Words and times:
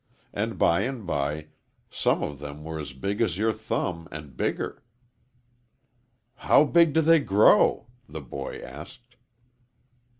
And 0.33 0.57
by 0.57 0.81
and 0.81 1.05
by 1.05 1.49
some 1.91 2.23
of 2.23 2.39
them 2.39 2.63
were 2.63 2.79
as 2.79 2.91
big 2.93 3.21
as 3.21 3.37
your 3.37 3.53
thumb 3.53 4.07
and 4.11 4.35
bigger." 4.35 4.81
"How 6.37 6.65
big 6.65 6.93
do 6.93 7.01
they 7.01 7.19
grow?" 7.19 7.85
the 8.09 8.21
boy 8.21 8.59
asked. 8.63 9.15